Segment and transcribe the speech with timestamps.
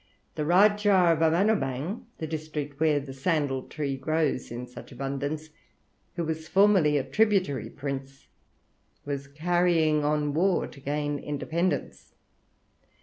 [0.33, 5.51] The Rajah of Amanoubang, the district where the sandal tree grows in such abundance,
[6.15, 8.25] who was formerly a tributary prince,
[9.05, 12.15] was carrying on war to gain independence.